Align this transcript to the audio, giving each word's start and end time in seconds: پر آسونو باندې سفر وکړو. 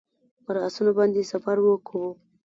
پر 0.45 0.55
آسونو 0.65 0.91
باندې 0.97 1.29
سفر 1.31 1.57
وکړو. 1.61 2.07